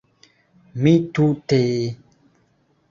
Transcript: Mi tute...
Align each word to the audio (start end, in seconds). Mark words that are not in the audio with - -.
Mi 0.85 0.93
tute... 1.19 1.61